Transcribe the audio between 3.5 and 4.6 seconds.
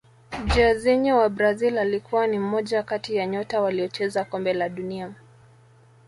waliocheza kombe